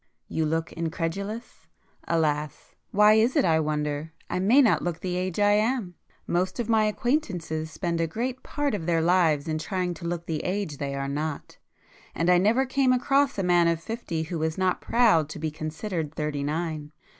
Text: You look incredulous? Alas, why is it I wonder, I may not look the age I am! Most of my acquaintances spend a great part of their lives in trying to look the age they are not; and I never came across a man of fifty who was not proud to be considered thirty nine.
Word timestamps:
You 0.27 0.47
look 0.47 0.73
incredulous? 0.73 1.67
Alas, 2.07 2.73
why 2.89 3.13
is 3.13 3.35
it 3.35 3.45
I 3.45 3.59
wonder, 3.59 4.13
I 4.31 4.39
may 4.39 4.59
not 4.59 4.81
look 4.81 4.99
the 5.01 5.15
age 5.15 5.37
I 5.39 5.51
am! 5.51 5.93
Most 6.25 6.59
of 6.59 6.67
my 6.67 6.85
acquaintances 6.85 7.69
spend 7.69 8.01
a 8.01 8.07
great 8.07 8.41
part 8.41 8.73
of 8.73 8.87
their 8.87 9.03
lives 9.03 9.47
in 9.47 9.59
trying 9.59 9.93
to 9.93 10.07
look 10.07 10.25
the 10.25 10.43
age 10.43 10.77
they 10.77 10.95
are 10.95 11.07
not; 11.07 11.59
and 12.15 12.31
I 12.31 12.39
never 12.39 12.65
came 12.65 12.91
across 12.91 13.37
a 13.37 13.43
man 13.43 13.67
of 13.67 13.79
fifty 13.79 14.23
who 14.23 14.39
was 14.39 14.57
not 14.57 14.81
proud 14.81 15.29
to 15.29 15.37
be 15.37 15.51
considered 15.51 16.15
thirty 16.15 16.41
nine. 16.43 16.91